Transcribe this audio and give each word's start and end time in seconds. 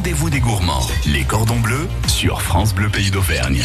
rendez-vous 0.00 0.30
des 0.30 0.40
gourmands, 0.40 0.86
les 1.04 1.24
cordons 1.24 1.60
bleus 1.60 1.86
sur 2.08 2.40
France 2.40 2.74
Bleu 2.74 2.88
Pays 2.88 3.10
d'Auvergne. 3.10 3.62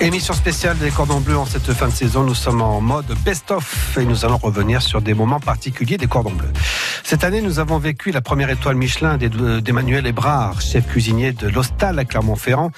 Émission 0.00 0.34
spéciale 0.34 0.78
des 0.78 0.90
cordons 0.90 1.18
bleus 1.18 1.36
en 1.36 1.44
cette 1.44 1.72
fin 1.72 1.88
de 1.88 1.92
saison. 1.92 2.22
Nous 2.22 2.36
sommes 2.36 2.62
en 2.62 2.80
mode 2.80 3.12
best-of 3.24 3.98
et 4.00 4.04
nous 4.04 4.24
allons 4.24 4.36
revenir 4.36 4.82
sur 4.82 5.02
des 5.02 5.14
moments 5.14 5.40
particuliers 5.40 5.96
des 5.96 6.06
cordons 6.06 6.30
bleus. 6.30 6.52
Cette 7.10 7.24
année, 7.24 7.42
nous 7.42 7.58
avons 7.58 7.78
vécu 7.78 8.12
la 8.12 8.20
première 8.20 8.50
étoile 8.50 8.76
Michelin 8.76 9.18
d'Emmanuel 9.18 10.06
Ebrard, 10.06 10.60
chef 10.60 10.86
cuisinier 10.86 11.32
de 11.32 11.48
l'Hostal 11.48 11.98
à 11.98 12.04
Clermont-Ferrand, 12.04 12.70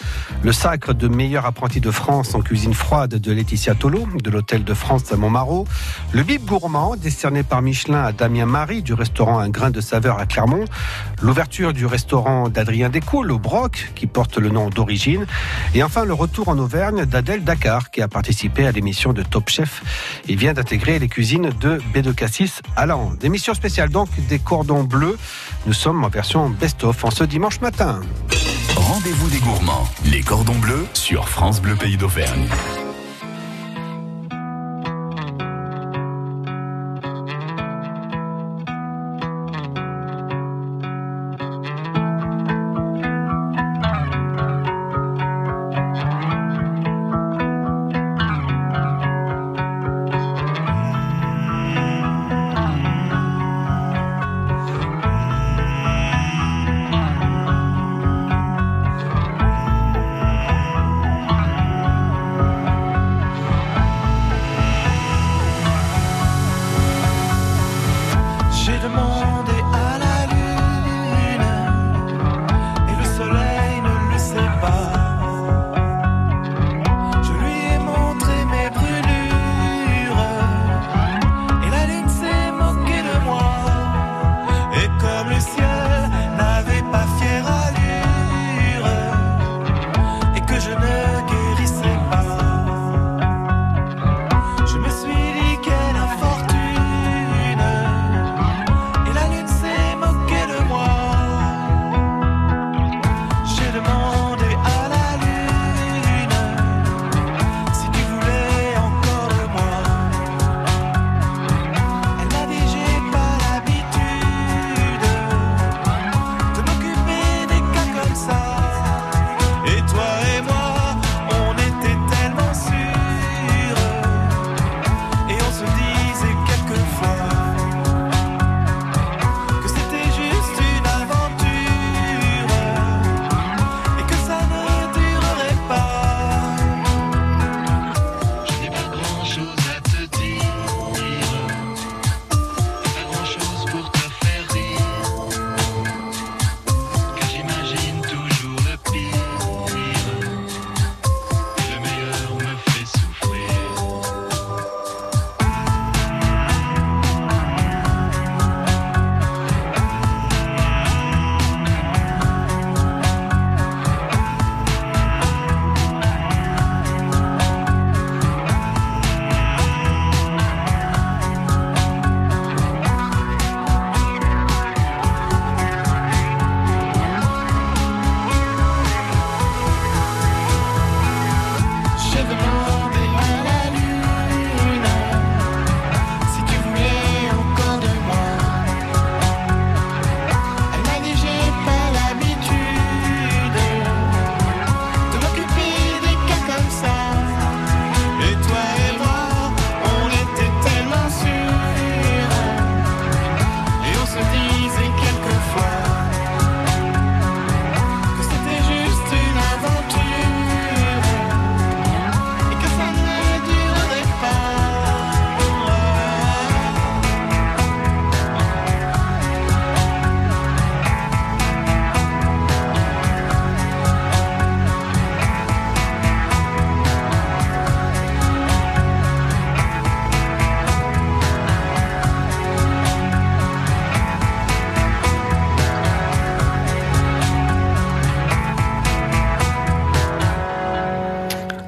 le 0.43 0.53
sacre 0.53 0.95
de 0.95 1.07
meilleur 1.07 1.45
apprenti 1.45 1.83
de 1.83 1.91
France 1.91 2.35
en 2.35 2.41
cuisine 2.41 2.73
froide 2.73 3.17
de 3.17 3.31
Laetitia 3.31 3.75
Tolo, 3.75 4.09
de 4.25 4.31
l'Hôtel 4.31 4.65
de 4.65 4.73
France 4.73 5.13
à 5.13 5.17
Montmarot, 5.17 5.67
le 6.13 6.23
bib 6.23 6.47
gourmand 6.47 6.97
décerné 6.97 7.43
par 7.43 7.61
Michelin 7.61 8.05
à 8.05 8.13
Damien 8.13 8.47
Marie 8.47 8.81
du 8.81 8.95
restaurant 8.95 9.39
Un 9.39 9.51
grain 9.51 9.71
de 9.71 9.83
saveur 9.83 10.19
à 10.19 10.25
Clermont, 10.25 10.65
l'ouverture 11.21 11.75
du 11.75 11.85
restaurant 11.85 12.49
d'Adrien 12.49 12.89
Descoules 12.89 13.33
au 13.33 13.39
Broc, 13.39 13.93
qui 13.95 14.07
porte 14.07 14.39
le 14.39 14.49
nom 14.49 14.71
d'origine, 14.71 15.27
et 15.75 15.83
enfin 15.83 16.07
le 16.07 16.15
retour 16.15 16.49
en 16.49 16.57
Auvergne 16.59 17.05
d'Adèle 17.05 17.45
Dakar, 17.45 17.91
qui 17.91 18.01
a 18.01 18.09
participé 18.09 18.67
à 18.67 18.73
l'émission 18.73 19.13
de 19.13 19.23
Top 19.23 19.51
Chef. 19.51 19.83
Il 20.27 20.39
vient 20.39 20.55
d'intégrer 20.55 20.99
les 20.99 21.09
cuisines 21.09 21.51
de 21.61 21.83
B2 21.95 22.15
Cassis 22.15 22.63
à 22.77 22.87
Lande. 22.87 23.23
Émission 23.23 23.53
spéciale 23.53 23.91
donc 23.91 24.09
des 24.29 24.39
cordons 24.39 24.85
bleus. 24.85 25.19
Nous 25.67 25.73
sommes 25.73 26.05
en 26.05 26.09
version 26.09 26.49
best-of 26.49 27.05
en 27.05 27.11
ce 27.11 27.25
dimanche 27.25 27.61
matin. 27.61 28.01
Rendez-vous 28.77 29.29
des 29.31 29.39
gourmands, 29.39 29.89
les 30.05 30.23
cordons 30.23 30.59
bleus 30.59 30.87
sur 30.95 31.29
France 31.29 31.61
Bleu 31.61 31.77
Pays 31.77 31.97
d'Auvergne. 31.97 32.49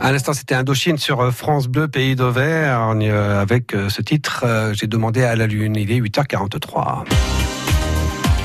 À 0.04 0.12
l'instant, 0.12 0.34
c'était 0.34 0.54
Indochine 0.54 0.98
sur 0.98 1.22
euh, 1.22 1.30
France 1.30 1.66
Bleu, 1.66 1.88
pays 1.88 2.14
d'Auvergne, 2.14 3.08
euh, 3.10 3.40
avec 3.40 3.74
euh, 3.74 3.88
ce 3.88 4.02
titre, 4.02 4.44
J'ai 4.74 4.86
demandé 4.86 5.22
à 5.22 5.34
la 5.34 5.46
Lune. 5.46 5.76
Il 5.76 5.90
est 5.90 5.98
8h43. 5.98 7.04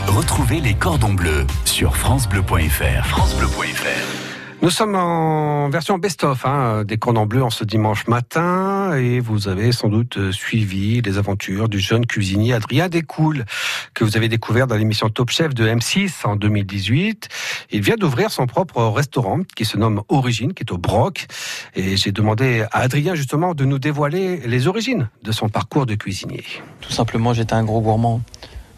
Retrouvez 0.07 0.61
les 0.61 0.73
cordons 0.73 1.13
bleus 1.13 1.45
sur 1.65 1.97
FranceBleu.fr. 1.97 3.05
FranceBleu.fr. 3.05 4.28
Nous 4.61 4.71
sommes 4.71 4.95
en 4.95 5.69
version 5.69 5.97
best-of 5.97 6.45
hein, 6.45 6.83
des 6.83 6.97
Cordons 6.97 7.25
Bleus 7.25 7.43
en 7.43 7.49
ce 7.49 7.63
dimanche 7.63 8.07
matin 8.07 8.93
et 8.97 9.21
vous 9.21 9.47
avez 9.47 9.71
sans 9.71 9.87
doute 9.87 10.17
euh, 10.17 10.31
suivi 10.33 11.01
les 11.01 11.17
aventures 11.17 11.69
du 11.69 11.79
jeune 11.79 12.05
cuisinier 12.05 12.51
Adrien 12.51 12.89
Descoules 12.89 13.45
que 13.93 14.03
vous 14.03 14.17
avez 14.17 14.27
découvert 14.27 14.67
dans 14.67 14.75
l'émission 14.75 15.07
Top 15.07 15.29
Chef 15.29 15.53
de 15.53 15.65
M6 15.65 16.25
en 16.27 16.35
2018. 16.35 17.29
Il 17.71 17.81
vient 17.81 17.95
d'ouvrir 17.95 18.31
son 18.31 18.47
propre 18.47 18.83
restaurant 18.83 19.39
qui 19.55 19.63
se 19.63 19.77
nomme 19.77 20.01
Origine, 20.09 20.53
qui 20.53 20.63
est 20.63 20.71
au 20.73 20.77
Broc. 20.77 21.27
Et 21.75 21.95
j'ai 21.95 22.11
demandé 22.11 22.65
à 22.73 22.79
Adrien 22.79 23.15
justement 23.15 23.53
de 23.53 23.63
nous 23.63 23.79
dévoiler 23.79 24.41
les 24.45 24.67
origines 24.67 25.07
de 25.23 25.31
son 25.31 25.47
parcours 25.47 25.85
de 25.85 25.95
cuisinier. 25.95 26.43
Tout 26.81 26.91
simplement, 26.91 27.33
j'étais 27.33 27.53
un 27.53 27.63
gros 27.63 27.79
gourmand. 27.79 28.21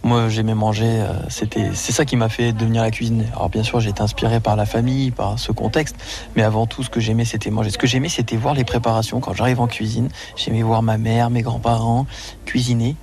Moi, 0.03 0.29
j'aimais 0.29 0.55
manger. 0.55 0.87
euh, 0.87 1.13
C'était, 1.29 1.69
c'est 1.75 1.91
ça 1.91 2.05
qui 2.05 2.15
m'a 2.15 2.27
fait 2.27 2.53
devenir 2.53 2.81
la 2.81 2.89
cuisine. 2.89 3.25
Alors, 3.33 3.49
bien 3.49 3.61
sûr, 3.61 3.79
j'ai 3.79 3.91
été 3.91 4.01
inspiré 4.01 4.39
par 4.39 4.55
la 4.55 4.65
famille, 4.65 5.11
par 5.11 5.37
ce 5.37 5.51
contexte, 5.51 5.95
mais 6.35 6.41
avant 6.41 6.65
tout, 6.65 6.81
ce 6.81 6.89
que 6.89 6.99
j'aimais, 6.99 7.25
c'était 7.25 7.51
manger. 7.51 7.69
Ce 7.69 7.77
que 7.77 7.85
j'aimais, 7.87 8.09
c'était 8.09 8.35
voir 8.35 8.55
les 8.55 8.63
préparations. 8.63 9.19
Quand 9.19 9.33
j'arrive 9.33 9.61
en 9.61 9.67
cuisine, 9.67 10.09
j'aimais 10.35 10.63
voir 10.63 10.81
ma 10.81 10.97
mère, 10.97 11.29
mes 11.29 11.43
grands-parents 11.43 12.07
cuisiner, 12.45 12.95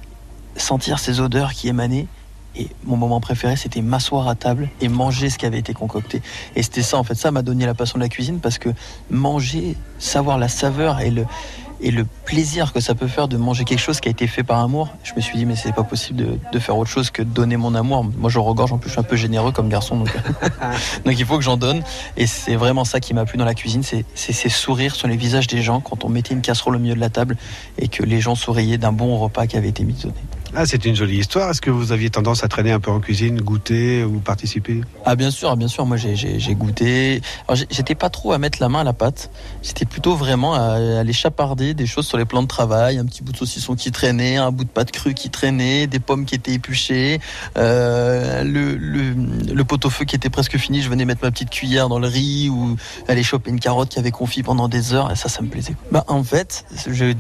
sentir 0.57 0.99
ces 0.99 1.21
odeurs 1.21 1.53
qui 1.53 1.69
émanaient. 1.69 2.09
Et 2.57 2.67
mon 2.83 2.97
moment 2.97 3.21
préféré, 3.21 3.55
c'était 3.55 3.83
m'asseoir 3.83 4.27
à 4.27 4.35
table 4.35 4.69
et 4.81 4.89
manger 4.89 5.31
ce 5.31 5.39
qui 5.39 5.47
avait 5.47 5.61
été 5.61 5.75
concocté. 5.75 6.21
Et 6.57 6.65
c'était 6.65 6.83
ça, 6.83 6.99
en 6.99 7.05
fait, 7.05 7.15
ça 7.15 7.31
m'a 7.31 7.43
donné 7.43 7.65
la 7.65 7.75
passion 7.75 7.99
de 7.99 8.03
la 8.03 8.09
cuisine 8.09 8.41
parce 8.41 8.59
que 8.59 8.71
manger, 9.11 9.77
savoir 10.01 10.39
la 10.39 10.49
saveur 10.49 11.01
et 11.01 11.11
le, 11.11 11.25
et 11.81 11.91
le 11.91 12.05
plaisir 12.25 12.73
que 12.73 12.81
ça 12.81 12.95
peut 12.95 13.07
faire 13.07 13.29
de 13.29 13.37
manger 13.37 13.65
quelque 13.65 13.81
chose 13.81 14.01
qui 14.01 14.09
a 14.09 14.11
été 14.11 14.27
fait 14.27 14.43
par 14.43 14.59
amour, 14.61 14.89
je 15.05 15.13
me 15.15 15.21
suis 15.21 15.37
dit, 15.39 15.47
mais 15.47 15.57
c'est 15.57 15.73
pas 15.73 15.85
possible 15.85 16.19
de, 16.19 16.39
de 16.53 16.59
faire 16.59 16.77
autre 16.77 16.91
chose 16.91 17.11
que 17.11 17.23
de 17.23 17.29
donner 17.29 17.57
mon 17.57 17.75
amour. 17.75 18.05
Moi, 18.05 18.31
je 18.31 18.39
regorge, 18.39 18.73
en 18.73 18.79
plus, 18.79 18.89
je 18.89 18.95
suis 18.95 19.01
un 19.01 19.05
peu 19.05 19.17
généreux 19.17 19.53
comme 19.53 19.69
garçon, 19.69 19.97
donc, 19.97 20.15
donc 21.05 21.19
il 21.19 21.25
faut 21.25 21.37
que 21.37 21.45
j'en 21.45 21.57
donne. 21.57 21.83
Et 22.17 22.27
c'est 22.27 22.57
vraiment 22.57 22.85
ça 22.85 23.01
qui 23.01 23.15
m'a 23.15 23.25
plu 23.25 23.39
dans 23.39 23.45
la 23.45 23.55
cuisine, 23.55 23.83
c'est 23.83 24.05
c'est 24.15 24.33
ces 24.33 24.49
sourires 24.49 24.95
sur 24.95 25.09
les 25.09 25.17
visages 25.17 25.47
des 25.47 25.63
gens 25.63 25.81
quand 25.81 26.05
on 26.05 26.09
mettait 26.09 26.35
une 26.35 26.43
casserole 26.43 26.77
au 26.77 26.79
milieu 26.79 26.95
de 26.95 27.01
la 27.01 27.11
table 27.11 27.37
et 27.79 27.89
que 27.89 28.03
les 28.03 28.21
gens 28.21 28.35
souriaient 28.35 28.79
d'un 28.79 28.93
bon 28.93 29.19
repas 29.19 29.47
qui 29.47 29.57
avait 29.57 29.69
été 29.69 29.85
mis 29.85 29.95
donné. 29.95 30.15
Ah, 30.57 30.67
c'est 30.67 30.85
une 30.85 30.97
jolie 30.97 31.19
histoire. 31.19 31.51
Est-ce 31.51 31.61
que 31.61 31.71
vous 31.71 31.93
aviez 31.93 32.11
tendance 32.11 32.43
à 32.43 32.49
traîner 32.49 32.73
un 32.73 32.81
peu 32.81 32.91
en 32.91 33.01
cuisine, 33.01 33.41
goûter 33.41 34.03
ou 34.05 34.19
participer? 34.19 34.81
Ah 35.05 35.15
bien 35.15 35.31
sûr, 35.31 35.57
bien 35.57 35.69
sûr. 35.69 35.87
Moi 35.87 35.97
j'ai- 35.97 36.55
goûté. 36.55 37.21
J'étais 37.71 37.95
pas 37.95 38.11
trop 38.11 38.33
à 38.33 38.39
mettre 38.39 38.59
la 38.61 38.69
main 38.69 38.81
à 38.81 38.85
la 38.85 38.93
pâte. 38.93 39.31
J'étais 39.63 39.85
plutôt 39.85 40.15
vraiment 40.17 40.55
à 40.55 40.99
aller 41.01 41.13
chaparder 41.13 41.75
des 41.75 41.87
choses 41.87 42.07
sur 42.07 42.19
les 42.19 42.25
plans 42.25 42.43
de 42.43 42.49
travail, 42.49 42.99
un 42.99 43.05
petit 43.05 43.23
bout 43.23 43.33
de 43.33 43.37
saucisson 43.37 43.75
qui 43.75 43.93
traînait, 43.93 44.37
un 44.37 44.51
bout 44.51 44.65
de 44.65 44.71
pâte 44.71 44.91
crue 44.91 45.15
qui 45.15 45.31
traînait, 45.31 45.87
des 45.87 46.01
pommes 46.01 46.25
qui 46.25 46.35
étaient 46.35 46.55
épluchées, 46.55 47.21
euh, 47.57 48.43
le, 48.45 49.65
pot-au-feu 49.65 50.07
qui 50.07 50.17
était 50.17 50.31
presque 50.31 50.57
fini. 50.57 50.81
Je 50.81 50.89
venais 50.89 51.05
mettre 51.05 51.23
ma 51.23 51.31
petite 51.31 51.51
cuillère 51.51 51.89
dans 51.89 51.99
le 51.99 52.09
riz 52.09 52.49
ou 52.49 52.77
aller 53.07 53.23
choper 53.23 53.51
une 53.51 53.61
carotte 53.61 53.91
qui 53.91 53.99
avait 53.99 54.11
confit 54.11 54.43
pendant 54.43 54.69
des 54.69 54.95
heures. 54.95 55.13
Et 55.13 55.17
ça, 55.17 55.29
ça 55.29 55.43
me 55.43 55.49
plaisait. 55.49 55.77
Bah 55.93 56.05
en 56.09 56.25
fait, 56.25 56.65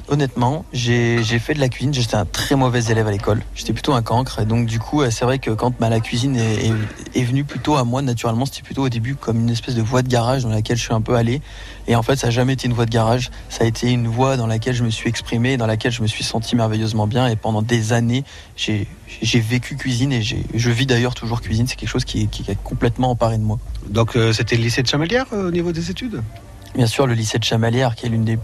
honnêtement, 0.09 0.65
j'ai 0.73 1.23
j'ai 1.23 1.39
fait 1.39 1.55
de 1.55 1.61
la 1.61 1.69
cuisine. 1.69 1.93
J'étais 1.93 2.17
un 2.17 2.25
très 2.25 2.57
mauvais 2.57 2.83
élève 2.85 3.07
à 3.07 3.11
l'école. 3.19 3.43
J'étais 3.55 3.73
plutôt 3.73 3.93
un 3.93 4.03
cancre. 4.03 4.38
Et 4.41 4.44
donc 4.47 4.67
du 4.67 4.79
coup, 4.79 5.03
euh, 5.03 5.11
c'est 5.11 5.25
vrai 5.25 5.38
que 5.38 5.50
quand 5.50 5.75
bah, 5.79 5.88
la 5.91 6.00
cuisine 6.00 6.37
est, 6.37 6.67
est, 6.69 6.73
est 7.20 7.25
venue 7.25 7.44
plutôt 7.44 7.76
à 7.76 7.85
moi 7.85 8.00
naturellement, 8.00 8.47
c'était 8.47 8.62
plutôt 8.62 8.85
au 8.85 8.88
début 8.88 9.15
comme 9.17 9.38
une 9.41 9.50
espèce 9.50 9.75
de 9.75 9.82
voie 9.82 10.03
de 10.03 10.09
garage 10.09 10.43
dans 10.44 10.49
laquelle 10.50 10.76
je 10.76 10.82
suis 10.85 10.94
un 10.94 11.00
peu 11.00 11.17
allé. 11.17 11.43
Et 11.87 11.97
en 11.97 12.03
fait, 12.03 12.17
ça 12.17 12.29
n'a 12.29 12.31
jamais 12.31 12.53
été 12.55 12.67
une 12.67 12.73
voie 12.75 12.87
de 12.87 12.91
garage. 12.91 13.31
Ça 13.49 13.65
a 13.65 13.67
été 13.67 13.91
une 13.91 14.06
voie 14.09 14.37
dans 14.37 14.47
laquelle 14.47 14.75
je 14.75 14.85
me 14.85 14.91
suis 14.91 15.09
exprimé, 15.09 15.56
dans 15.56 15.67
laquelle 15.67 15.93
je 15.93 16.03
me 16.03 16.06
suis 16.06 16.23
senti 16.25 16.55
merveilleusement 16.56 17.06
bien. 17.06 17.26
Et 17.29 17.37
pendant 17.37 17.62
des 17.62 17.93
années, 17.93 18.25
j'ai 18.56 18.87
vécu 19.41 19.76
cuisine 19.76 20.12
et 20.12 20.23
j'ai- 20.23 20.44
je 20.55 20.70
vis 20.70 20.87
d'ailleurs 20.87 21.15
toujours 21.15 21.41
cuisine. 21.41 21.67
C'est 21.67 21.76
quelque 21.76 21.88
chose 21.88 22.05
qui, 22.05 22.23
est- 22.23 22.26
qui 22.26 22.49
est 22.50 22.59
complètement 22.62 23.11
emparé 23.11 23.38
de 23.38 23.43
moi. 23.43 23.59
Donc, 23.88 24.17
euh, 24.17 24.32
c'était 24.32 24.56
le 24.56 24.62
lycée 24.62 24.82
de 24.82 24.88
Chamalières 24.88 25.26
euh, 25.32 25.49
au 25.49 25.50
niveau 25.50 25.73
des 25.73 25.91
études? 25.91 26.23
Bien 26.75 26.87
sûr, 26.87 27.06
le 27.06 27.15
lycée 27.15 27.38
de 27.38 27.44
Chamalières, 27.44 27.94
qui 27.97 28.06
est 28.06 28.09
l'une 28.11 28.25
des 28.25 28.38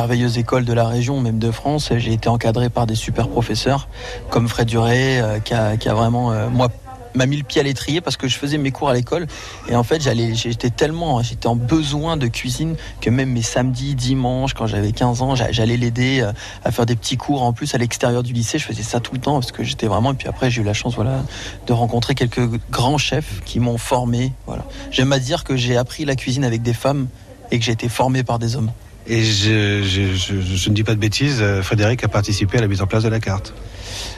merveilleuses 0.00 0.36
écoles 0.36 0.66
de 0.66 0.74
la 0.74 0.86
région, 0.86 1.22
même 1.22 1.38
de 1.38 1.50
France. 1.50 1.90
J'ai 1.96 2.12
été 2.12 2.28
encadré 2.28 2.68
par 2.68 2.86
des 2.86 2.94
super 2.94 3.28
professeurs, 3.28 3.88
comme 4.28 4.46
Fred 4.46 4.68
Duré, 4.68 5.20
euh, 5.20 5.38
qui, 5.38 5.54
a, 5.54 5.94
vraiment, 5.94 6.32
euh, 6.32 6.50
moi, 6.50 6.68
m'a 7.14 7.24
mis 7.24 7.38
le 7.38 7.44
pied 7.44 7.62
à 7.62 7.64
l'étrier 7.64 8.02
parce 8.02 8.18
que 8.18 8.28
je 8.28 8.36
faisais 8.36 8.58
mes 8.58 8.72
cours 8.72 8.90
à 8.90 8.92
l'école. 8.94 9.26
Et 9.70 9.74
en 9.74 9.82
fait 9.84 10.02
j'allais 10.02 10.34
j'étais 10.34 10.68
tellement 10.68 11.22
j'étais 11.22 11.46
en 11.46 11.56
besoin 11.56 12.18
de 12.18 12.26
cuisine 12.26 12.76
que 13.00 13.08
même 13.08 13.30
mes 13.30 13.40
samedis 13.40 13.94
dimanches 13.94 14.52
quand 14.52 14.66
j'avais 14.66 14.92
15 14.92 15.22
ans 15.22 15.34
j'a- 15.34 15.50
j'allais 15.50 15.78
l'aider 15.78 16.20
euh, 16.20 16.32
à 16.62 16.70
faire 16.72 16.84
des 16.84 16.94
petits 16.94 17.16
cours 17.16 17.42
en 17.42 17.54
plus 17.54 17.74
à 17.74 17.78
l'extérieur 17.78 18.22
du 18.22 18.34
lycée. 18.34 18.58
Je 18.58 18.66
faisais 18.66 18.82
ça 18.82 19.00
tout 19.00 19.14
le 19.14 19.20
temps 19.22 19.40
parce 19.40 19.50
que 19.50 19.64
j'étais 19.64 19.86
vraiment 19.86 20.12
et 20.12 20.14
puis 20.14 20.28
après 20.28 20.50
j'ai 20.50 20.60
eu 20.60 20.64
la 20.66 20.74
chance 20.74 20.94
voilà 20.94 21.22
de 21.66 21.72
rencontrer 21.72 22.14
quelques 22.14 22.46
grands 22.70 22.98
chefs 22.98 23.40
qui 23.46 23.60
m'ont 23.60 23.78
formé 23.78 24.34
voilà. 24.46 24.66
J'aime 24.90 25.10
à 25.14 25.18
dire 25.18 25.42
que 25.42 25.56
j'ai 25.56 25.78
appris 25.78 26.04
la 26.04 26.16
cuisine 26.16 26.44
avec 26.44 26.60
des 26.60 26.74
femmes 26.74 27.06
et 27.50 27.58
que 27.58 27.64
j'ai 27.64 27.72
été 27.72 27.88
formé 27.88 28.24
par 28.24 28.38
des 28.38 28.56
hommes 28.56 28.70
Et 29.08 29.22
je, 29.22 29.82
je- 29.84 30.14
je- 30.16 30.56
je 30.56 30.68
ne 30.68 30.74
dis 30.74 30.82
pas 30.82 30.94
de 30.94 30.98
bêtises, 31.00 31.38
euh, 31.40 31.62
Frédéric 31.62 32.02
a 32.04 32.08
participé 32.08 32.58
à 32.58 32.60
la 32.60 32.66
mise 32.66 32.82
en 32.82 32.86
place 32.86 33.04
de 33.04 33.08
la 33.08 33.20
carte. 33.20 33.54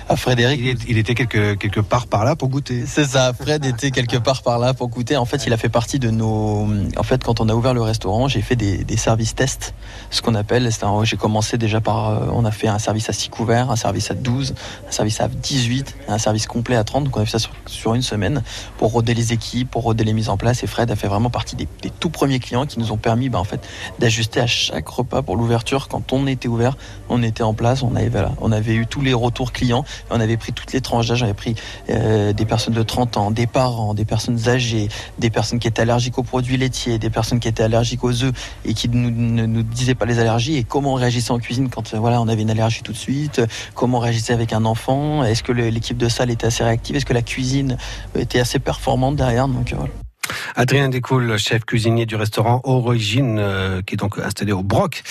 À 0.09 0.17
Frédéric 0.17 0.61
Il, 0.61 0.69
est- 0.69 0.79
il 0.89 0.99
était 0.99 1.15
quelque, 1.15 1.55
quelque 1.55 1.81
part 1.81 2.07
par 2.07 2.25
là 2.25 2.37
pour 2.37 2.49
goûter. 2.49 2.85
C'est 2.87 3.05
ça, 3.05 3.33
Fred 3.39 3.65
était 3.65 3.91
quelque 3.91 4.17
part 4.17 4.43
par 4.43 4.59
là 4.59 4.75
pour 4.75 4.89
goûter. 4.89 5.17
En 5.17 5.25
fait, 5.25 5.47
il 5.47 5.53
a 5.53 5.57
fait 5.57 5.69
partie 5.69 5.99
de 5.99 6.11
nos. 6.11 6.67
En 6.97 7.03
fait, 7.03 7.23
quand 7.25 7.41
on 7.41 7.49
a 7.49 7.55
ouvert 7.55 7.75
le 7.75 7.83
restaurant, 7.83 8.29
j'ai 8.29 8.43
fait 8.43 8.57
des, 8.57 8.85
des 8.85 8.97
services 8.97 9.35
tests, 9.35 9.75
ce 10.11 10.23
qu'on 10.23 10.35
appelle. 10.35 10.69
un- 10.83 11.05
J'ai 11.05 11.17
commencé 11.17 11.59
déjà 11.59 11.81
par. 11.81 12.09
euh, 12.11 12.27
On 12.33 12.45
a 12.45 12.51
fait 12.51 12.69
un 12.69 12.79
service 12.79 13.09
à 13.09 13.13
6 13.13 13.29
couverts, 13.29 13.71
un 13.71 13.77
service 13.77 14.11
à 14.11 14.15
12, 14.15 14.55
un 14.89 14.91
service 14.93 15.21
à 15.21 15.29
18, 15.29 15.95
un 16.09 16.19
service 16.19 16.47
complet 16.47 16.77
à 16.77 16.85
30. 16.85 17.05
Donc, 17.05 17.17
on 17.17 17.21
a 17.21 17.25
fait 17.25 17.33
ça 17.33 17.39
sur, 17.39 17.53
sur 17.67 17.95
une 17.95 18.03
semaine 18.03 18.43
pour 18.79 18.93
roder 18.93 19.15
les 19.15 19.33
équipes, 19.33 19.71
pour 19.71 19.83
roder 19.83 20.05
les 20.05 20.13
mises 20.13 20.29
en 20.29 20.37
place. 20.37 20.63
Et 20.63 20.67
Fred 20.67 20.91
a 20.91 20.97
fait 20.97 21.09
vraiment 21.09 21.31
partie 21.31 21.57
des, 21.57 21.69
des 21.83 21.91
tout 21.91 22.11
premiers 22.11 22.39
clients 22.39 22.67
qui 22.67 22.79
nous 22.79 22.93
ont 22.93 22.97
permis, 22.97 23.29
bah, 23.29 23.39
en 23.39 23.45
fait, 23.45 23.61
d'ajuster 23.99 24.41
à 24.41 24.47
chaque 24.47 24.89
repas 24.89 25.23
pour 25.23 25.37
l'ouverture. 25.37 25.89
Quand 25.89 26.13
on 26.13 26.27
était 26.27 26.49
ouvert, 26.49 26.77
on 27.09 27.23
était 27.23 27.43
en 27.43 27.55
place, 27.55 27.83
on 27.83 27.95
avait, 27.97 28.09
voilà, 28.09 28.33
on 28.41 28.53
avait 28.53 28.75
eu 28.75 28.87
tous 28.87 29.01
les 29.01 29.13
retours 29.15 29.53
clients, 29.53 29.68
on 29.73 30.21
avait 30.21 30.37
pris 30.37 30.53
toutes 30.53 30.73
les 30.73 30.81
tranches 30.81 31.09
d'âge, 31.09 31.23
on 31.23 31.27
avait 31.27 31.35
pris 31.35 31.55
euh, 31.91 32.33
des 32.33 32.45
personnes 32.45 32.75
de 32.75 32.83
30 32.83 33.17
ans, 33.17 33.31
des 33.31 33.47
parents, 33.47 33.95
des 33.95 34.05
personnes 34.05 34.49
âgées, 34.49 34.89
des 35.19 35.31
personnes 35.31 35.59
qui 35.59 35.69
étaient 35.69 35.83
allergiques 35.83 36.19
aux 36.19 36.23
produits 36.23 36.57
laitiers, 36.57 36.99
des 36.99 37.11
personnes 37.11 37.41
qui 37.41 37.49
étaient 37.49 37.63
allergiques 37.63 38.05
aux 38.05 38.25
œufs 38.25 38.33
et 38.65 38.75
qui 38.75 38.89
ne 38.89 39.47
nous 39.47 39.63
disaient 39.63 39.95
pas 39.95 40.07
les 40.07 40.19
allergies 40.19 40.57
et 40.57 40.65
comment 40.65 40.93
on 40.93 40.97
réagissait 40.97 41.31
en 41.31 41.39
cuisine 41.39 41.69
quand 41.69 41.95
euh, 41.95 41.99
voilà 41.99 42.21
on 42.21 42.29
avait 42.29 42.43
une 42.43 42.51
allergie 42.51 42.83
tout 42.83 42.93
de 42.93 42.97
suite, 42.97 43.41
comment 43.75 43.99
on 43.99 44.01
réagissait 44.01 44.33
avec 44.33 44.53
un 44.53 44.65
enfant, 44.65 45.25
est-ce 45.25 45.43
que 45.43 45.53
l'équipe 45.53 45.97
de 45.97 46.09
salle 46.09 46.31
était 46.31 46.47
assez 46.47 46.65
réactive, 46.65 46.97
est-ce 46.97 47.07
que 47.07 47.15
la 47.15 47.23
cuisine 47.23 47.77
était 48.17 48.41
assez 48.41 48.59
performante 48.59 49.17
derrière, 49.17 49.49
donc 49.49 49.73
euh, 49.73 49.77
voilà. 49.77 50.08
Adrien 50.57 50.89
Descoul, 50.89 51.39
chef 51.39 51.65
cuisinier 51.65 52.07
du 52.07 52.17
restaurant 52.17 52.61
Origine, 52.65 53.39
euh, 53.39 53.83
qui 53.83 53.95
est 53.95 53.97
donc 53.97 54.19
installé 54.19 54.53
au 54.53 54.63
Broc. 54.63 55.03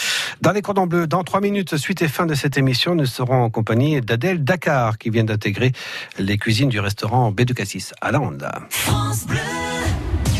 Dans 0.41 0.51
les 0.51 0.61
cordons 0.61 0.87
bleus, 0.87 1.07
dans 1.07 1.23
trois 1.23 1.41
minutes, 1.41 1.77
suite 1.77 2.01
et 2.01 2.07
fin 2.07 2.25
de 2.25 2.33
cette 2.33 2.57
émission, 2.57 2.95
nous 2.95 3.05
serons 3.05 3.43
en 3.43 3.49
compagnie 3.49 4.01
d'Adèle 4.01 4.43
Dakar, 4.43 4.97
qui 4.97 5.09
vient 5.09 5.23
d'intégrer 5.23 5.71
les 6.19 6.37
cuisines 6.37 6.69
du 6.69 6.79
restaurant 6.79 7.31
B 7.31 7.41
de 7.41 7.53
Cassis 7.53 7.93
à 8.01 8.11
la. 8.11 8.17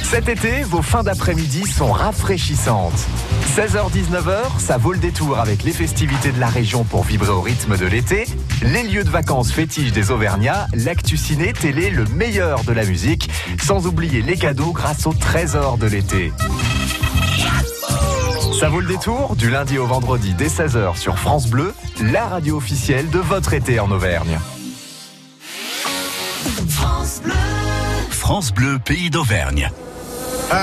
Cet 0.09 0.30
été, 0.30 0.62
vos 0.63 0.81
fins 0.81 1.04
d'après-midi 1.04 1.68
sont 1.68 1.92
rafraîchissantes. 1.92 3.06
16h-19h, 3.57 4.57
ça 4.57 4.77
vaut 4.77 4.94
le 4.94 5.00
détour 5.00 5.38
avec 5.38 5.63
les 5.63 5.74
festivités 5.74 6.31
de 6.31 6.39
la 6.39 6.48
région 6.48 6.86
pour 6.86 7.04
vibrer 7.04 7.31
au 7.31 7.42
rythme 7.42 7.75
de 7.75 7.86
l'été, 7.86 8.24
les 8.62 8.83
lieux 8.83 9.04
de 9.04 9.09
vacances 9.09 9.51
fétiches 9.51 9.92
des 9.92 10.09
Auvergnats, 10.09 10.68
l'actu 10.74 11.18
ciné, 11.18 11.51
télé, 11.51 11.89
le 11.89 12.06
meilleur 12.06 12.63
de 12.63 12.71
la 12.71 12.86
musique, 12.86 13.29
sans 13.62 13.86
oublier 13.86 14.22
les 14.22 14.38
cadeaux 14.38 14.72
grâce 14.72 15.05
au 15.08 15.13
trésor 15.13 15.77
de 15.77 15.88
l'été. 15.88 16.31
Ça 18.58 18.70
vaut 18.70 18.79
le 18.79 18.88
détour 18.88 19.36
du 19.36 19.50
lundi 19.50 19.77
au 19.77 19.88
vendredi 19.88 20.34
dès 20.34 20.48
16h 20.48 20.96
sur 20.96 21.20
France 21.20 21.48
Bleu, 21.48 21.74
la 22.01 22.27
radio 22.27 22.55
officielle 22.55 23.10
de 23.10 23.20
votre 23.20 23.53
été 23.53 23.81
en 23.81 23.91
Auvergne. 23.91 24.39
France 28.10 28.53
Bleu, 28.53 28.79
pays 28.79 29.10
d'Auvergne. 29.10 29.70
I, 30.50 30.54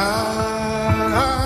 I 1.15 1.44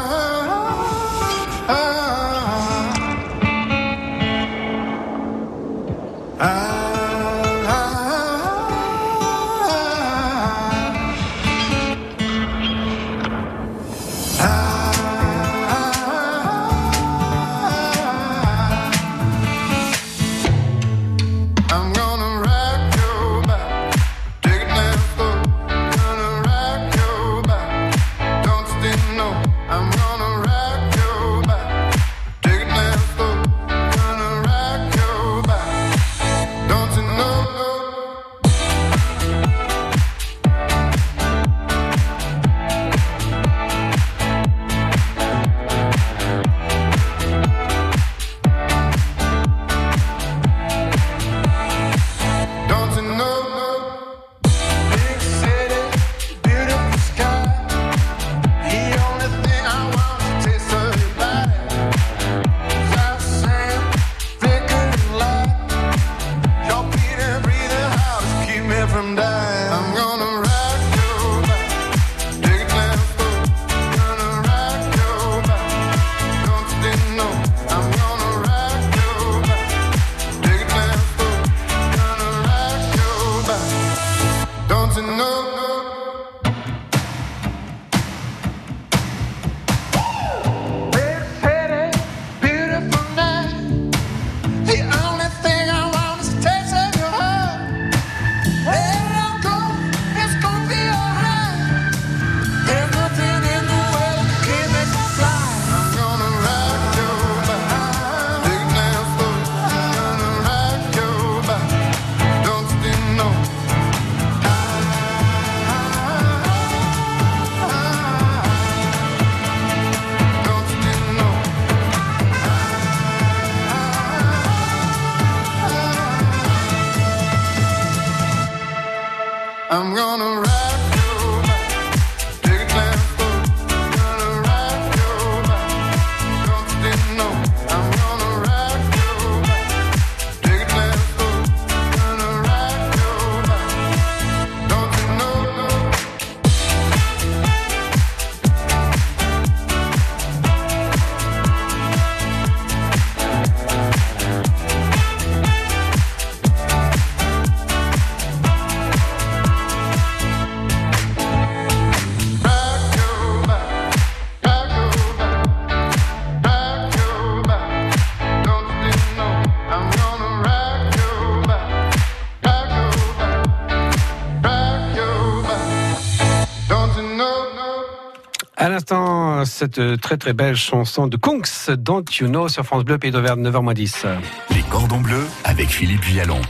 À 178.61 178.69
l'instant, 178.69 179.45
cette 179.45 180.01
très 180.01 180.17
très 180.17 180.33
belle 180.33 180.57
chanson 180.57 181.07
de 181.07 181.17
Kunks, 181.17 181.71
Don't 181.71 182.03
You 182.19 182.27
Know, 182.27 182.49
sur 182.49 182.65
France 182.65 182.85
Bleu, 182.85 182.99
Pays 182.99 183.13
d'Auvergne, 183.13 183.49
9h10. 183.49 184.05
Les 184.51 184.63
cordons 184.63 185.01
bleus 185.01 185.29
avec 185.45 185.69
Philippe 185.69 186.03
Vialon. 186.03 186.41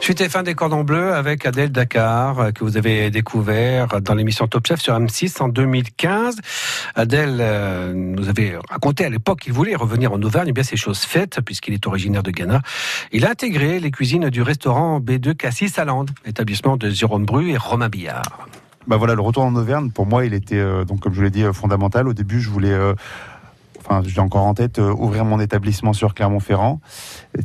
Suite 0.00 0.20
et 0.20 0.28
fin 0.28 0.44
des 0.44 0.54
cordons 0.54 0.84
bleus 0.84 1.12
avec 1.12 1.44
Adèle 1.46 1.72
Dakar, 1.72 2.38
euh, 2.38 2.50
que 2.52 2.62
vous 2.62 2.76
avez 2.76 3.10
découvert 3.10 4.00
dans 4.00 4.14
l'émission 4.14 4.46
Top 4.46 4.64
Chef 4.64 4.80
sur 4.80 4.94
M6 4.94 5.42
en 5.42 5.48
2015. 5.48 6.36
Adèle 6.94 7.38
euh, 7.40 7.92
nous 7.94 8.28
avait 8.28 8.56
raconté 8.70 9.04
à 9.04 9.08
l'époque 9.08 9.40
qu'il 9.40 9.52
voulait 9.52 9.74
revenir 9.74 10.12
en 10.12 10.22
Auvergne, 10.22 10.50
Eh 10.50 10.52
bien 10.52 10.62
c'est 10.62 10.76
chose 10.76 11.00
faite, 11.00 11.40
puisqu'il 11.44 11.74
est 11.74 11.84
originaire 11.84 12.22
de 12.22 12.30
Ghana. 12.30 12.62
Il 13.10 13.26
a 13.26 13.30
intégré 13.30 13.80
les 13.80 13.90
cuisines 13.90 14.30
du 14.30 14.42
restaurant 14.42 15.00
B2 15.00 15.34
Cassis 15.34 15.76
à 15.80 15.84
Lande, 15.84 16.12
établissement 16.24 16.76
de 16.76 16.90
Jérôme 16.90 17.24
Bru 17.24 17.50
et 17.50 17.56
Romain 17.56 17.88
Billard. 17.88 18.46
Bah 18.86 18.96
voilà, 18.96 19.14
le 19.14 19.20
retour 19.20 19.44
en 19.44 19.54
Auvergne, 19.56 19.90
pour 19.90 20.06
moi, 20.06 20.24
il 20.24 20.32
était, 20.32 20.58
euh, 20.58 20.84
donc 20.84 21.00
comme 21.00 21.12
je 21.12 21.18
vous 21.18 21.24
l'ai 21.24 21.30
dit, 21.30 21.44
euh, 21.44 21.52
fondamental. 21.52 22.08
Au 22.08 22.14
début, 22.14 22.40
je 22.40 22.48
voulais, 22.48 22.72
euh, 22.72 22.94
enfin, 23.90 24.02
j'ai 24.06 24.20
encore 24.20 24.44
en 24.44 24.54
tête, 24.54 24.78
euh, 24.78 24.92
ouvrir 24.92 25.24
mon 25.24 25.40
établissement 25.40 25.92
sur 25.92 26.14
Clermont-Ferrand. 26.14 26.80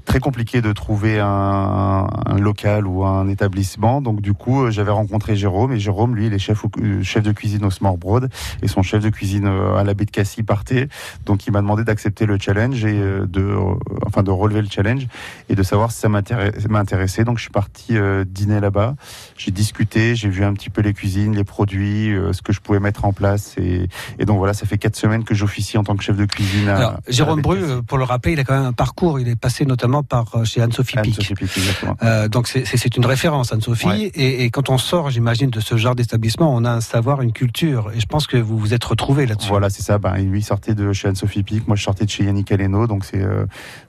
Très 0.05 0.19
compliqué 0.19 0.61
de 0.61 0.71
trouver 0.71 1.19
un, 1.19 2.07
un 2.25 2.37
local 2.37 2.85
ou 2.87 3.03
un 3.05 3.27
établissement. 3.27 4.01
Donc 4.01 4.21
du 4.21 4.33
coup, 4.33 4.63
euh, 4.63 4.71
j'avais 4.71 4.91
rencontré 4.91 5.35
Jérôme 5.35 5.71
et 5.73 5.79
Jérôme, 5.79 6.15
lui, 6.15 6.27
il 6.27 6.33
est 6.33 6.39
chef, 6.39 6.63
euh, 6.79 7.01
chef 7.03 7.23
de 7.23 7.31
cuisine 7.31 7.65
au 7.65 7.71
Smart 7.71 7.97
Broad 7.97 8.29
et 8.61 8.67
son 8.67 8.83
chef 8.83 9.03
de 9.03 9.09
cuisine 9.09 9.47
euh, 9.47 9.75
à 9.75 9.83
la 9.83 9.93
baie 9.93 10.05
de 10.05 10.11
Cassis 10.11 10.43
partait. 10.43 10.87
Donc 11.25 11.47
il 11.47 11.51
m'a 11.51 11.61
demandé 11.61 11.83
d'accepter 11.83 12.25
le 12.25 12.37
challenge 12.39 12.85
et 12.85 12.99
de, 12.99 13.57
enfin, 14.05 14.21
de 14.23 14.31
relever 14.31 14.61
le 14.61 14.67
challenge 14.69 15.07
et 15.49 15.55
de 15.55 15.63
savoir 15.63 15.91
si 15.91 15.99
ça 15.99 16.09
m'intéressait. 16.09 17.23
Donc 17.23 17.37
je 17.37 17.43
suis 17.43 17.51
parti 17.51 17.95
dîner 18.27 18.59
là-bas. 18.59 18.95
J'ai 19.37 19.51
discuté, 19.51 20.15
j'ai 20.15 20.29
vu 20.29 20.43
un 20.43 20.53
petit 20.53 20.69
peu 20.69 20.81
les 20.81 20.93
cuisines, 20.93 21.35
les 21.35 21.43
produits, 21.43 22.13
ce 22.31 22.41
que 22.41 22.53
je 22.53 22.59
pouvais 22.59 22.79
mettre 22.79 23.05
en 23.05 23.13
place 23.13 23.55
et, 23.57 23.87
et 24.19 24.25
donc 24.25 24.37
voilà, 24.37 24.53
ça 24.53 24.65
fait 24.65 24.77
quatre 24.77 24.95
semaines 24.95 25.23
que 25.23 25.33
j'officie 25.33 25.77
en 25.77 25.83
tant 25.83 25.95
que 25.95 26.03
chef 26.03 26.15
de 26.15 26.25
cuisine. 26.25 26.34
À- 26.67 26.75
Alors, 26.75 26.99
Jérôme 27.07 27.41
Bru, 27.41 27.83
pour 27.87 27.97
le 27.97 28.03
rappeler, 28.03 28.33
il 28.33 28.39
a 28.39 28.43
quand 28.43 28.55
même 28.57 28.65
un 28.67 28.73
parcours. 28.73 29.19
Il 29.19 29.27
est 29.27 29.35
passé 29.35 29.65
notamment 29.65 30.03
par 30.03 30.35
euh, 30.35 30.43
chez 30.45 30.61
Anne-Sophie 30.61 30.97
Pic. 31.01 31.13
Anne-Sophie 31.17 31.33
Pic, 31.35 31.57
exactement. 31.57 31.95
Euh, 32.03 32.27
donc 32.27 32.47
c'est- 32.47 32.65
une 32.97 33.05
référence, 33.05 33.51
Anne-Sophie. 33.51 33.87
Ouais. 33.87 34.11
Et, 34.15 34.43
et 34.45 34.49
quand 34.49 34.69
on 34.69 34.77
sort, 34.77 35.09
j'imagine, 35.09 35.49
de 35.49 35.59
ce 35.59 35.75
genre 35.77 35.95
d'établissement, 35.95 36.53
on 36.55 36.63
a 36.65 36.71
un 36.71 36.81
savoir, 36.81 37.21
une 37.21 37.31
culture. 37.33 37.91
Et 37.95 37.99
je 37.99 38.05
pense 38.05 38.27
que 38.27 38.37
vous 38.37 38.57
vous 38.57 38.73
êtes 38.73 38.83
retrouvés 38.83 39.25
là-dessus. 39.25 39.49
Voilà, 39.49 39.69
c'est 39.69 39.81
ça. 39.81 39.97
Ben, 39.97 40.15
lui 40.15 40.41
sortait 40.41 40.75
de 40.75 40.93
chez 40.93 41.07
Anne-Sophie 41.07 41.43
Pic, 41.43 41.67
moi 41.67 41.75
je 41.75 41.83
sortais 41.83 42.05
de 42.05 42.09
chez 42.09 42.23
Yannick 42.25 42.51
Aleno, 42.51 42.87
donc 42.87 43.05
c'est 43.05 43.21
euh, 43.21 43.45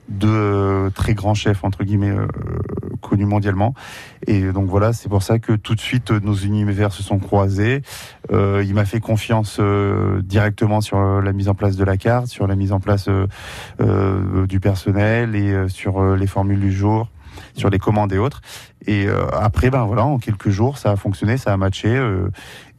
deux 0.09 0.27
euh, 0.29 0.89
très 0.89 1.13
grands 1.13 1.33
chefs 1.33 1.63
entre 1.63 1.83
guillemets 1.83 2.11
euh, 2.11 2.27
connus 3.01 3.25
mondialement. 3.25 3.73
Et 4.25 4.51
donc 4.51 4.67
voilà, 4.67 4.93
c'est 4.93 5.09
pour 5.09 5.23
ça 5.23 5.39
que 5.39 5.53
tout 5.53 5.75
de 5.75 5.79
suite 5.79 6.11
euh, 6.11 6.19
nos 6.19 6.33
univers 6.33 6.91
se 6.91 7.03
sont 7.03 7.19
croisés. 7.19 7.81
Euh, 8.31 8.63
il 8.65 8.73
m'a 8.73 8.85
fait 8.85 8.99
confiance 8.99 9.57
euh, 9.59 10.21
directement 10.21 10.81
sur 10.81 10.97
euh, 10.97 11.21
la 11.21 11.33
mise 11.33 11.49
en 11.49 11.55
place 11.55 11.75
de 11.75 11.83
la 11.83 11.97
carte, 11.97 12.27
sur 12.27 12.47
la 12.47 12.55
mise 12.55 12.71
en 12.71 12.79
place 12.79 13.09
du 13.79 14.59
personnel 14.59 15.35
et 15.35 15.51
euh, 15.51 15.67
sur 15.67 16.15
les 16.15 16.27
formules 16.27 16.59
du 16.59 16.71
jour, 16.71 17.07
sur 17.53 17.69
les 17.69 17.79
commandes 17.79 18.13
et 18.13 18.17
autres. 18.17 18.41
Et 18.85 19.05
euh, 19.07 19.27
après, 19.33 19.69
ben 19.69 19.83
voilà, 19.85 20.05
en 20.05 20.17
quelques 20.17 20.49
jours, 20.49 20.77
ça 20.77 20.91
a 20.91 20.95
fonctionné, 20.95 21.37
ça 21.37 21.51
a 21.51 21.57
matché. 21.57 21.89
Euh, 21.89 22.29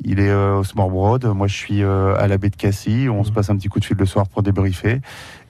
il 0.02 0.20
est 0.20 0.30
euh, 0.30 0.58
au 0.58 0.64
Smart 0.64 0.88
Broad, 0.88 1.24
moi 1.26 1.46
je 1.48 1.54
suis 1.54 1.82
euh, 1.82 2.14
à 2.16 2.28
la 2.28 2.38
baie 2.38 2.50
de 2.50 2.56
Cassis. 2.56 3.08
On 3.10 3.24
se 3.24 3.30
passe 3.30 3.50
un 3.50 3.56
petit 3.56 3.68
coup 3.68 3.78
de 3.78 3.84
fil 3.84 3.96
le 3.96 4.06
soir 4.06 4.28
pour 4.28 4.42
débriefer. 4.42 5.00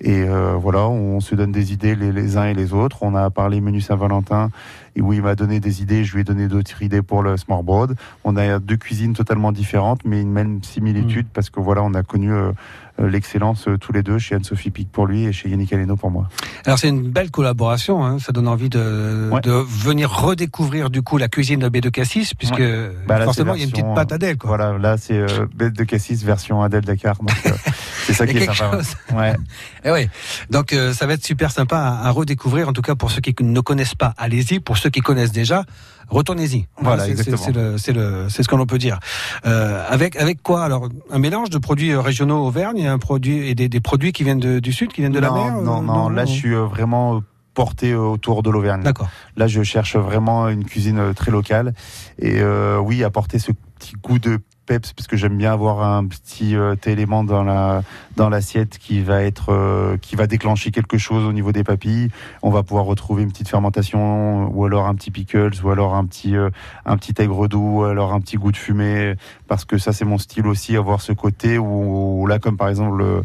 Et 0.00 0.22
euh, 0.22 0.54
voilà, 0.54 0.88
on 0.88 1.20
se 1.20 1.34
donne 1.34 1.50
des 1.52 1.72
idées 1.72 1.94
les, 1.96 2.12
les 2.12 2.36
uns 2.36 2.44
et 2.46 2.54
les 2.54 2.72
autres. 2.72 2.98
On 3.02 3.14
a 3.14 3.30
parlé 3.30 3.60
menu 3.60 3.80
Saint-Valentin, 3.80 4.50
et 4.94 5.00
où 5.00 5.12
il 5.12 5.22
m'a 5.22 5.34
donné 5.34 5.58
des 5.60 5.82
idées, 5.82 6.04
je 6.04 6.14
lui 6.14 6.20
ai 6.20 6.24
donné 6.24 6.46
d'autres 6.48 6.82
idées 6.82 7.02
pour 7.02 7.22
le 7.22 7.36
Smart 7.36 7.62
Broad. 7.62 7.96
On 8.24 8.36
a 8.36 8.58
deux 8.58 8.76
cuisines 8.76 9.12
totalement 9.14 9.52
différentes, 9.52 10.00
mais 10.04 10.20
une 10.20 10.30
même 10.32 10.62
similitude 10.62 11.26
parce 11.32 11.50
que 11.50 11.60
voilà, 11.60 11.82
on 11.82 11.94
a 11.94 12.02
connu 12.02 12.32
euh, 12.32 12.52
euh, 13.00 13.08
l'excellence 13.08 13.68
euh, 13.68 13.76
tous 13.78 13.92
les 13.92 14.02
deux 14.02 14.18
chez 14.18 14.34
Anne-Sophie 14.36 14.70
Pic 14.70 14.90
pour 14.90 15.06
lui 15.06 15.24
et 15.24 15.32
chez 15.32 15.48
Yannick 15.48 15.72
Aleno 15.72 15.94
pour 15.96 16.10
moi. 16.10 16.28
Alors 16.64 16.78
c'est 16.78 16.88
une 16.88 17.10
belle 17.10 17.30
collaboration. 17.30 18.04
hein. 18.04 18.18
Ça 18.18 18.32
donne 18.32 18.48
envie 18.48 18.68
de, 18.70 19.30
Ouais. 19.32 19.40
de 19.40 19.50
venir 19.50 20.10
redécouvrir 20.10 20.90
du 20.90 21.02
coup 21.02 21.16
la 21.18 21.28
cuisine 21.28 21.60
de 21.60 21.68
B2 21.68 21.90
Cassis, 21.90 22.34
puisque 22.34 22.62
Bah, 23.06 23.18
là, 23.18 23.24
forcément 23.24 23.54
il 23.54 23.60
y 23.60 23.62
a 23.62 23.66
une 23.66 23.70
petite 23.70 23.94
patte 23.94 24.12
Adèle. 24.12 24.36
Quoi. 24.36 24.48
Voilà, 24.48 24.78
là 24.78 24.96
c'est 24.96 25.18
euh, 25.18 25.46
bête 25.54 25.74
de 25.74 25.84
Cassis 25.84 26.22
version 26.24 26.60
Adèle 26.62 26.84
Dakar. 26.84 27.16
Donc 27.18 27.30
c'est 28.08 28.14
ça 28.14 28.26
qui 28.26 28.36
est 28.38 28.46
sympa. 28.46 28.76
chose. 28.76 28.94
Ouais. 29.14 29.34
Eh 29.84 29.90
oui. 29.92 30.08
Donc 30.50 30.72
euh, 30.72 30.92
ça 30.92 31.06
va 31.06 31.12
être 31.14 31.24
super 31.24 31.50
sympa 31.50 31.76
à, 31.78 32.08
à 32.08 32.10
redécouvrir. 32.10 32.68
En 32.68 32.72
tout 32.72 32.82
cas 32.82 32.94
pour 32.94 33.10
ceux 33.10 33.20
qui 33.20 33.34
ne 33.42 33.60
connaissent 33.60 33.94
pas, 33.94 34.12
allez-y. 34.18 34.58
Pour 34.60 34.76
ceux 34.76 34.90
qui 34.90 35.00
connaissent 35.00 35.32
déjà, 35.32 35.64
retournez-y. 36.08 36.66
Voilà, 36.80 37.06
exactement. 37.08 37.36
C'est 37.36 37.52
le- 37.52 37.78
c'est 37.78 37.92
le, 37.92 38.26
c'est 38.28 38.42
ce 38.42 38.48
qu'on 38.48 38.64
peut 38.66 38.78
dire. 38.78 38.98
Euh, 39.46 39.84
avec 39.88 40.16
avec 40.16 40.42
quoi 40.42 40.64
Alors 40.64 40.88
un 41.10 41.18
mélange 41.18 41.50
de 41.50 41.58
produits 41.58 41.92
euh, 41.92 42.00
régionaux 42.00 42.44
Auvergne 42.46 42.78
et 42.78 42.86
un 42.88 42.98
produit 42.98 43.48
et 43.48 43.54
des, 43.54 43.68
des 43.68 43.80
produits 43.80 44.12
qui 44.12 44.24
viennent 44.24 44.40
de- 44.40 44.58
du 44.58 44.72
sud, 44.72 44.92
qui 44.92 45.00
viennent 45.02 45.12
de 45.12 45.20
la 45.20 45.28
non, 45.28 45.44
mer. 45.44 45.56
euh, 45.58 45.62
non, 45.62 45.82
non, 45.82 46.08
là 46.08 46.24
je 46.24 46.32
suis 46.32 46.54
euh, 46.54 46.64
vraiment 46.64 47.22
porté 47.54 47.94
autour 47.94 48.42
de 48.44 48.50
l'Auvergne. 48.50 48.84
D'accord. 48.84 49.08
Là, 49.36 49.48
je 49.48 49.64
cherche 49.64 49.96
vraiment 49.96 50.48
une 50.48 50.64
cuisine 50.64 51.12
très 51.12 51.32
locale. 51.32 51.74
Et 52.20 52.38
euh, 52.40 52.78
oui, 52.78 53.02
apporter 53.02 53.40
ce 53.40 53.50
petit 53.50 53.94
goût 54.00 54.20
de 54.20 54.38
peps, 54.68 54.92
parce 54.92 55.06
que 55.08 55.16
j'aime 55.16 55.36
bien 55.36 55.52
avoir 55.52 55.82
un 55.82 56.06
petit 56.06 56.54
euh, 56.54 56.76
élément 56.86 57.24
dans 57.24 57.42
la 57.42 57.82
dans 58.16 58.28
l'assiette 58.28 58.78
qui 58.78 59.00
va 59.00 59.22
être 59.22 59.52
euh, 59.52 59.96
qui 59.96 60.14
va 60.14 60.26
déclencher 60.26 60.70
quelque 60.70 60.98
chose 60.98 61.24
au 61.24 61.32
niveau 61.32 61.50
des 61.52 61.64
papilles. 61.64 62.10
On 62.42 62.50
va 62.50 62.62
pouvoir 62.62 62.84
retrouver 62.84 63.22
une 63.24 63.32
petite 63.32 63.48
fermentation, 63.48 64.48
ou 64.54 64.64
alors 64.64 64.86
un 64.86 64.94
petit 64.94 65.10
pickles, 65.10 65.56
ou 65.64 65.70
alors 65.70 65.94
un 65.94 66.04
petit 66.04 66.36
euh, 66.36 66.50
un 66.84 66.96
petit 66.96 67.14
aigre 67.20 67.48
doux, 67.48 67.80
ou 67.80 67.84
alors 67.84 68.12
un 68.12 68.20
petit 68.20 68.36
goût 68.36 68.52
de 68.52 68.56
fumée, 68.56 69.14
parce 69.48 69.64
que 69.64 69.78
ça 69.78 69.92
c'est 69.92 70.04
mon 70.04 70.18
style 70.18 70.46
aussi, 70.46 70.76
avoir 70.76 71.00
ce 71.00 71.12
côté 71.12 71.58
où, 71.58 72.26
là, 72.28 72.38
comme 72.38 72.56
par 72.56 72.68
exemple. 72.68 72.98
le- 72.98 73.22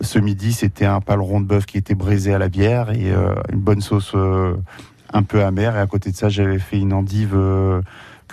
ce 0.00 0.18
midi, 0.18 0.52
c'était 0.52 0.86
un 0.86 1.00
paleron 1.00 1.40
de 1.40 1.46
bœuf 1.46 1.66
qui 1.66 1.78
était 1.78 1.94
braisé 1.94 2.34
à 2.34 2.38
la 2.38 2.48
bière 2.48 2.90
et 2.90 3.12
euh, 3.12 3.36
une 3.52 3.60
bonne 3.60 3.80
sauce, 3.80 4.16
un 5.12 5.22
peu 5.22 5.44
amer. 5.44 5.76
Et 5.76 5.78
à 5.78 5.86
côté 5.86 6.10
de 6.10 6.16
ça, 6.16 6.28
j'avais 6.28 6.58
fait 6.58 6.80
une 6.80 6.92
endive 6.92 7.36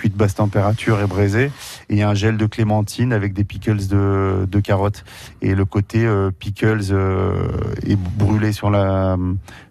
euh, 0.01 0.07
cuite 0.11 0.15
basse 0.15 0.35
température 0.35 0.99
et 0.99 1.05
braisée 1.05 1.51
et 1.89 2.01
un 2.01 2.15
gel 2.15 2.37
de 2.37 2.45
clémentine 2.47 3.13
avec 3.13 3.33
des 3.33 3.43
pickles 3.43 3.87
de, 3.87 4.47
de 4.49 4.59
carottes. 4.59 5.03
Et 5.41 5.53
le 5.53 5.65
côté 5.65 6.05
euh, 6.05 6.31
pickles 6.31 6.91
euh, 6.91 7.47
et 7.85 7.95
brûlé 7.95 8.51
sur 8.51 8.69
la 8.69 9.17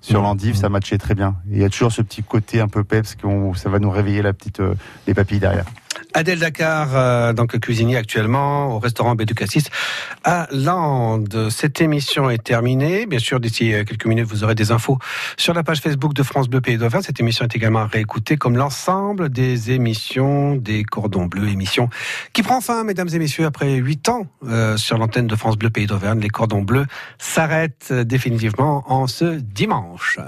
sur 0.01 0.21
Mmh. 0.21 0.23
l'endive, 0.23 0.57
ça 0.57 0.69
matchait 0.69 0.99
très 0.99 1.15
bien. 1.15 1.37
Et 1.51 1.57
il 1.57 1.63
y 1.63 1.65
a 1.65 1.69
toujours 1.69 1.93
ce 1.93 2.03
petit 2.03 2.23
côté 2.23 2.61
un 2.61 2.69
peu 2.69 2.85
peps 2.85 3.17
qu'on 3.17 3.55
ça 3.55 3.69
va 3.69 3.79
nous 3.79 3.91
réveiller 3.91 4.23
la 4.23 4.33
petite 4.33 4.61
euh, 4.61 4.75
les 5.07 5.15
papilles 5.15 5.41
derrière. 5.41 5.65
Adèle 6.15 6.41
Dakar, 6.41 6.89
euh, 6.95 7.33
donc 7.33 7.59
cuisinier 7.59 7.97
actuellement 7.97 8.75
au 8.75 8.79
restaurant 8.79 9.15
Béducassis 9.15 9.65
à 10.25 10.49
Landes. 10.51 11.49
Cette 11.51 11.81
émission 11.81 12.31
est 12.31 12.43
terminée. 12.43 13.07
Bien 13.07 13.19
sûr, 13.19 13.39
d'ici 13.39 13.73
euh, 13.73 13.85
quelques 13.85 14.07
minutes, 14.07 14.27
vous 14.27 14.43
aurez 14.43 14.55
des 14.55 14.73
infos 14.73 14.99
sur 15.37 15.55
la 15.55 15.63
page 15.63 15.81
Facebook 15.81 16.13
de 16.15 16.23
France 16.23 16.49
Bleu 16.49 16.61
Pays 16.61 16.79
d'Auvergne. 16.79 17.03
Cette 17.03 17.21
émission 17.21 17.45
est 17.45 17.55
également 17.55 17.87
réécoutée 17.87 18.37
comme 18.37 18.57
l'ensemble 18.57 19.29
des 19.29 19.71
émissions 19.71 20.57
des 20.57 20.83
Cordons 20.83 21.27
Bleus, 21.27 21.49
émission 21.49 21.89
qui 22.33 22.43
prend 22.43 22.61
fin, 22.61 22.85
mesdames 22.85 23.09
et 23.13 23.19
messieurs, 23.19 23.47
après 23.47 23.77
huit 23.77 24.09
ans 24.09 24.27
euh, 24.47 24.77
sur 24.77 24.99
l'antenne 24.99 25.27
de 25.27 25.37
France 25.37 25.57
Bleu 25.57 25.71
Pays 25.71 25.87
d'Auvergne. 25.87 26.21
Les 26.21 26.29
Cordons 26.29 26.63
Bleus 26.63 26.87
s'arrêtent 27.19 27.93
définitivement 27.93 28.85
en 28.89 29.07
ce 29.07 29.25
dimanche. 29.25 30.19